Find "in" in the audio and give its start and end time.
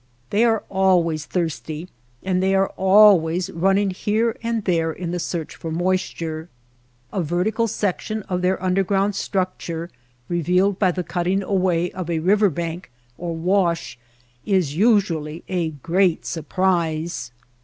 4.91-5.11